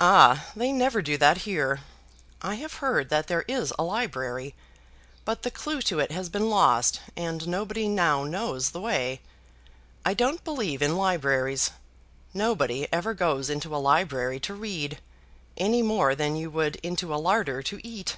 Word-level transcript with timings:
"Ah; 0.00 0.46
they 0.56 0.72
never 0.72 1.00
do 1.00 1.16
that 1.16 1.42
here. 1.46 1.78
I 2.42 2.56
have 2.56 2.74
heard 2.82 3.08
that 3.10 3.28
there 3.28 3.44
is 3.46 3.72
a 3.78 3.84
library, 3.84 4.56
but 5.24 5.44
the 5.44 5.50
clue 5.52 5.80
to 5.82 6.00
it 6.00 6.10
has 6.10 6.28
been 6.28 6.50
lost, 6.50 7.00
and 7.16 7.46
nobody 7.46 7.86
now 7.86 8.24
knows 8.24 8.70
the 8.70 8.80
way. 8.80 9.20
I 10.04 10.12
don't 10.12 10.42
believe 10.42 10.82
in 10.82 10.96
libraries. 10.96 11.70
Nobody 12.34 12.92
ever 12.92 13.14
goes 13.14 13.48
into 13.48 13.72
a 13.76 13.78
library 13.78 14.40
to 14.40 14.54
read, 14.54 14.98
any 15.56 15.82
more 15.82 16.16
than 16.16 16.34
you 16.34 16.50
would 16.50 16.74
into 16.82 17.14
a 17.14 17.14
larder 17.24 17.62
to 17.62 17.80
eat. 17.86 18.16